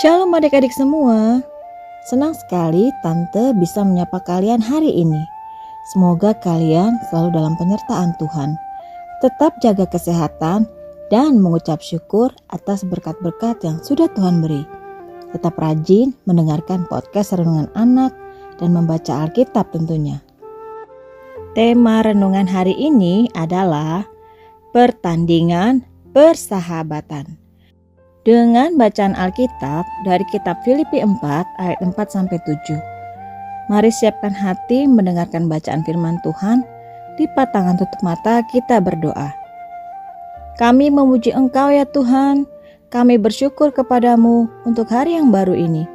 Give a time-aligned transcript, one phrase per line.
[0.00, 1.44] Shalom adik-adik semua.
[2.08, 5.20] Senang sekali Tante bisa menyapa kalian hari ini.
[5.92, 8.56] Semoga kalian selalu dalam penyertaan Tuhan.
[9.20, 10.64] Tetap jaga kesehatan
[11.12, 14.64] dan mengucap syukur atas berkat-berkat yang sudah Tuhan beri.
[15.36, 18.16] Tetap rajin mendengarkan podcast Renungan Anak
[18.56, 20.24] dan membaca Alkitab tentunya.
[21.52, 24.08] Tema renungan hari ini adalah
[24.72, 25.84] pertandingan
[26.16, 27.49] persahabatan
[28.28, 31.24] dengan bacaan Alkitab dari kitab Filipi 4
[31.56, 32.76] ayat 4 sampai 7.
[33.72, 36.66] Mari siapkan hati mendengarkan bacaan firman Tuhan.
[37.16, 39.32] Di patangan tutup mata kita berdoa.
[40.56, 42.48] Kami memuji Engkau ya Tuhan.
[42.90, 45.86] Kami bersyukur kepadamu untuk hari yang baru ini.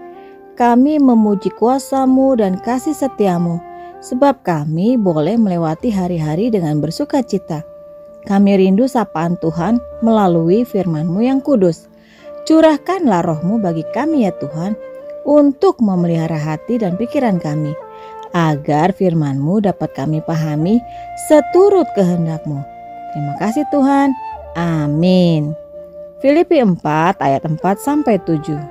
[0.56, 3.60] Kami memuji kuasamu dan kasih setiamu,
[4.00, 7.68] sebab kami boleh melewati hari-hari dengan bersuka cita.
[8.24, 11.92] Kami rindu sapaan Tuhan melalui firman-Mu yang kudus.
[12.46, 14.78] Curahkanlah rohmu bagi kami ya Tuhan,
[15.26, 17.74] untuk memelihara hati dan pikiran kami,
[18.38, 20.78] agar firmanmu dapat kami pahami
[21.26, 22.62] seturut kehendakmu.
[23.18, 24.14] Terima kasih Tuhan.
[24.54, 25.58] Amin.
[26.22, 26.78] Filipi 4
[27.18, 28.62] ayat 4 sampai 7.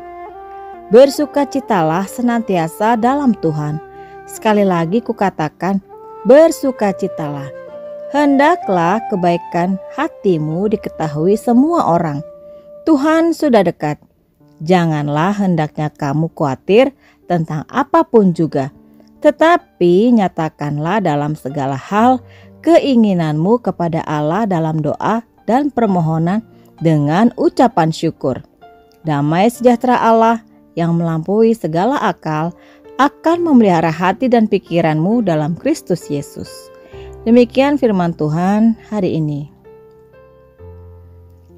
[0.94, 3.82] Bersukacitalah senantiasa dalam Tuhan.
[4.30, 5.82] Sekali lagi kukatakan,
[6.22, 7.50] bersukacitalah.
[8.14, 12.22] Hendaklah kebaikan hatimu diketahui semua orang
[12.84, 13.96] Tuhan sudah dekat.
[14.60, 16.92] Janganlah hendaknya kamu khawatir
[17.24, 18.70] tentang apa pun juga,
[19.24, 22.20] tetapi nyatakanlah dalam segala hal
[22.60, 26.44] keinginanmu kepada Allah dalam doa dan permohonan
[26.80, 28.44] dengan ucapan syukur.
[29.04, 30.44] Damai sejahtera Allah
[30.76, 32.52] yang melampaui segala akal
[33.00, 36.48] akan memelihara hati dan pikiranmu dalam Kristus Yesus.
[37.24, 39.48] Demikian firman Tuhan hari ini.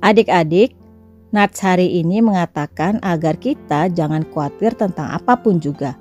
[0.07, 0.86] Adik-adik,
[1.35, 5.99] Nats hari ini mengatakan agar kita jangan khawatir tentang apa pun juga.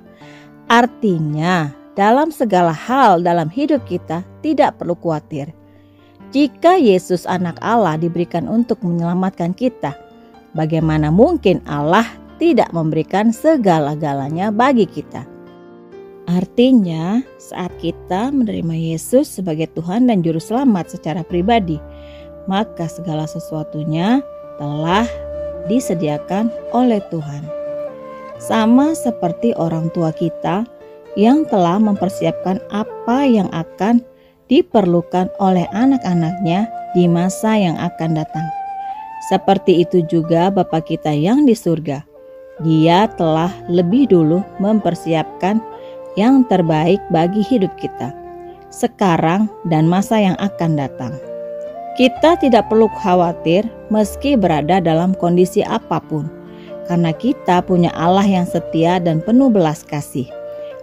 [0.70, 5.50] Artinya, dalam segala hal dalam hidup kita tidak perlu khawatir.
[6.30, 9.96] Jika Yesus anak Allah diberikan untuk menyelamatkan kita,
[10.52, 12.06] bagaimana mungkin Allah
[12.36, 15.24] tidak memberikan segala-galanya bagi kita?
[16.26, 21.78] Artinya, saat kita menerima Yesus sebagai Tuhan dan Juru Selamat secara pribadi,
[22.50, 24.20] maka segala sesuatunya
[24.56, 25.06] telah
[25.66, 27.42] disediakan oleh Tuhan.
[28.36, 30.68] Sama seperti orang tua kita
[31.16, 34.04] yang telah mempersiapkan apa yang akan
[34.46, 38.46] diperlukan oleh anak-anaknya di masa yang akan datang.
[39.26, 42.04] Seperti itu juga Bapa kita yang di surga.
[42.62, 45.60] Dia telah lebih dulu mempersiapkan
[46.16, 48.14] yang terbaik bagi hidup kita,
[48.72, 51.12] sekarang dan masa yang akan datang.
[51.96, 56.28] Kita tidak perlu khawatir meski berada dalam kondisi apa pun,
[56.92, 60.28] karena kita punya Allah yang setia dan penuh belas kasih.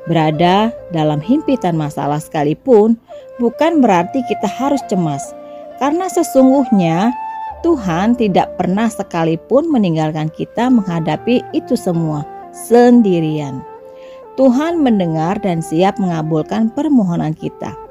[0.09, 2.97] Berada dalam himpitan masalah sekalipun
[3.38, 5.38] bukan berarti kita harus cemas,
[5.78, 7.13] karena sesungguhnya
[7.62, 12.25] Tuhan tidak pernah sekalipun meninggalkan kita menghadapi itu semua
[12.57, 13.62] sendirian.
[14.34, 17.82] Tuhan mendengar dan siap mengabulkan permohonan kita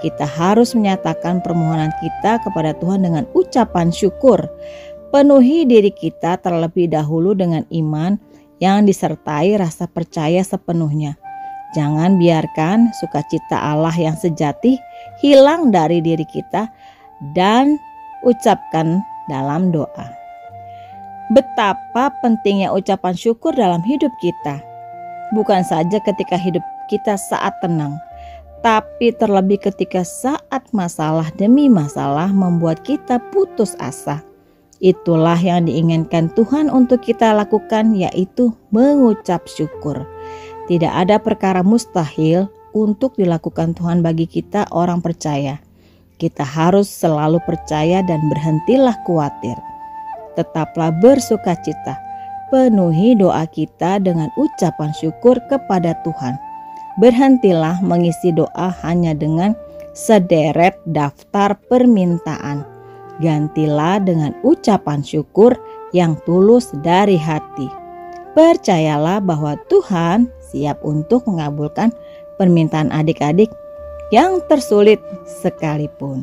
[0.00, 4.46] kita harus menyatakan permohonan kita kepada Tuhan dengan ucapan syukur.
[5.08, 8.20] Penuhi diri kita terlebih dahulu dengan iman
[8.60, 11.16] yang disertai rasa percaya sepenuhnya.
[11.76, 14.80] Jangan biarkan sukacita Allah yang sejati
[15.20, 16.68] hilang dari diri kita
[17.36, 17.76] dan
[18.24, 20.06] ucapkan dalam doa.
[21.28, 24.64] Betapa pentingnya ucapan syukur dalam hidup kita.
[25.36, 28.00] Bukan saja ketika hidup kita saat tenang,
[28.58, 34.22] tapi terlebih ketika saat masalah demi masalah membuat kita putus asa.
[34.78, 40.06] Itulah yang diinginkan Tuhan untuk kita lakukan, yaitu mengucap syukur.
[40.70, 45.58] Tidak ada perkara mustahil untuk dilakukan Tuhan bagi kita, orang percaya.
[46.18, 49.58] Kita harus selalu percaya dan berhentilah khawatir.
[50.38, 51.98] Tetaplah bersuka cita,
[52.54, 56.47] penuhi doa kita dengan ucapan syukur kepada Tuhan
[56.98, 59.54] berhentilah mengisi doa hanya dengan
[59.94, 62.62] sederet daftar permintaan.
[63.18, 65.58] Gantilah dengan ucapan syukur
[65.90, 67.66] yang tulus dari hati.
[68.38, 71.90] Percayalah bahwa Tuhan siap untuk mengabulkan
[72.38, 73.50] permintaan adik-adik
[74.14, 76.22] yang tersulit sekalipun.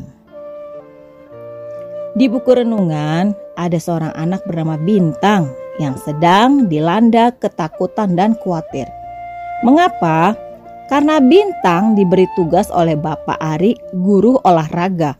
[2.15, 5.51] Di buku renungan ada seorang anak bernama Bintang
[5.83, 8.87] yang sedang dilanda ketakutan dan khawatir.
[9.67, 10.44] Mengapa?
[10.85, 15.17] Karena Bintang diberi tugas oleh Bapak Ari, guru olahraga,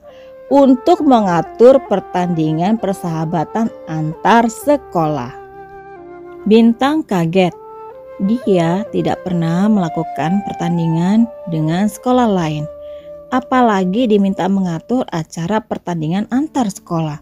[0.54, 5.34] untuk mengatur pertandingan persahabatan antar sekolah.
[6.46, 7.54] Bintang kaget.
[8.22, 12.64] Dia tidak pernah melakukan pertandingan dengan sekolah lain,
[13.34, 17.20] apalagi diminta mengatur acara pertandingan antar sekolah.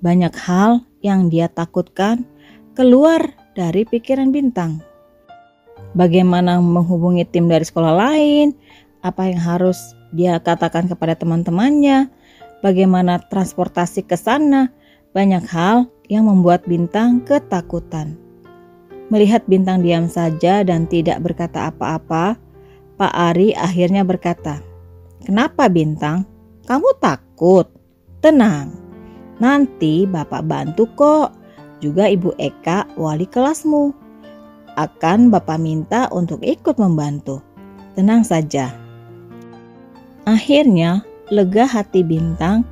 [0.00, 2.24] Banyak hal yang dia takutkan
[2.72, 3.20] keluar
[3.54, 4.93] dari pikiran Bintang.
[5.94, 8.50] Bagaimana menghubungi tim dari sekolah lain,
[8.98, 12.10] apa yang harus dia katakan kepada teman-temannya,
[12.66, 14.74] bagaimana transportasi ke sana,
[15.14, 18.18] banyak hal yang membuat Bintang ketakutan.
[19.06, 22.42] Melihat Bintang diam saja dan tidak berkata apa-apa,
[22.98, 24.58] Pak Ari akhirnya berkata,
[25.22, 26.26] "Kenapa Bintang?
[26.66, 27.70] Kamu takut?
[28.18, 28.72] Tenang,
[29.38, 31.36] nanti Bapak bantu kok.
[31.78, 34.03] Juga Ibu Eka, wali kelasmu.
[34.74, 37.42] Akan Bapak minta untuk ikut membantu.
[37.94, 38.74] Tenang saja."
[40.24, 42.64] Akhirnya, lega hati Bintang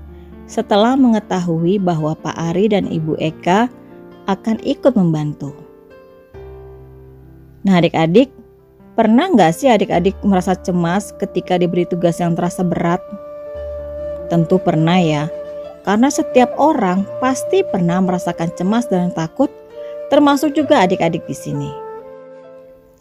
[0.48, 3.68] setelah mengetahui bahwa Pak Ari dan Ibu Eka
[4.28, 5.56] akan ikut membantu.
[7.62, 8.28] Nah adik-adik,
[8.98, 13.00] pernah nggak sih adik-adik merasa cemas ketika diberi tugas yang terasa berat?
[14.28, 15.28] Tentu pernah ya,
[15.86, 19.50] karena setiap orang pasti pernah merasakan cemas dan takut,
[20.08, 21.81] termasuk juga adik-adik di sini.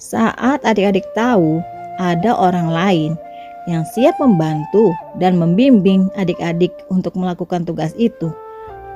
[0.02, 1.62] Saat adik-adik tahu
[2.02, 3.12] ada orang lain
[3.70, 4.90] yang siap membantu
[5.22, 8.34] dan membimbing adik-adik untuk melakukan tugas itu,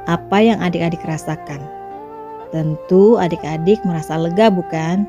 [0.10, 1.62] apa yang adik-adik rasakan?
[2.50, 5.06] Tentu adik-adik merasa lega bukan?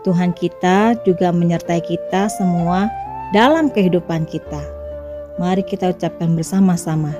[0.00, 2.88] Tuhan kita juga menyertai kita semua
[3.36, 4.64] dalam kehidupan kita.
[5.36, 7.12] Mari kita ucapkan bersama-sama.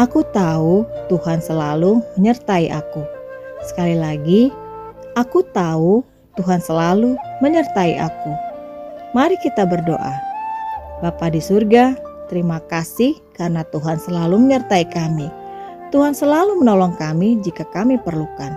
[0.00, 3.04] Aku tahu Tuhan selalu menyertai aku.
[3.68, 4.48] Sekali lagi,
[5.12, 6.00] aku tahu
[6.40, 8.32] Tuhan selalu menyertai aku.
[9.12, 10.16] Mari kita berdoa.
[11.04, 11.92] Bapa di surga,
[12.32, 15.28] terima kasih karena Tuhan selalu menyertai kami.
[15.92, 18.56] Tuhan selalu menolong kami jika kami perlukan.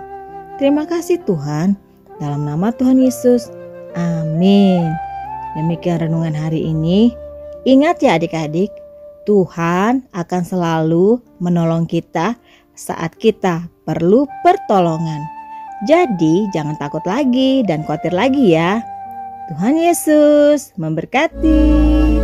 [0.56, 1.76] Terima kasih Tuhan
[2.16, 3.52] dalam nama Tuhan Yesus,
[3.92, 4.88] amin.
[5.60, 7.12] Demikian renungan hari ini.
[7.68, 8.72] Ingat ya adik-adik,
[9.28, 12.40] Tuhan akan selalu menolong kita
[12.72, 15.33] saat kita perlu pertolongan.
[15.84, 18.80] Jadi jangan takut lagi dan khawatir lagi ya.
[19.52, 22.23] Tuhan Yesus memberkati.